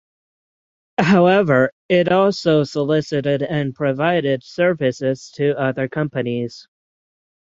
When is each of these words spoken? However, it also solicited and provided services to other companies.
However, 0.99 1.69
it 1.87 2.11
also 2.11 2.63
solicited 2.63 3.43
and 3.43 3.75
provided 3.75 4.41
services 4.43 5.29
to 5.35 5.55
other 5.55 5.87
companies. 5.89 6.67